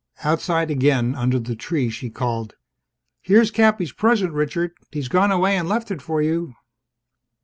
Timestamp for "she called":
1.91-2.55